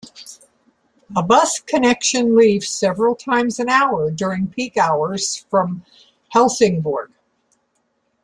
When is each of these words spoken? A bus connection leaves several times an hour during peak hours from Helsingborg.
A 1.15 1.21
bus 1.21 1.59
connection 1.59 2.35
leaves 2.35 2.67
several 2.67 3.15
times 3.15 3.59
an 3.59 3.69
hour 3.69 4.09
during 4.09 4.47
peak 4.47 4.75
hours 4.75 5.45
from 5.51 5.85
Helsingborg. 6.29 7.11